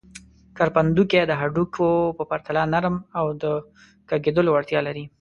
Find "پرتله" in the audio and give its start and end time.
2.31-2.61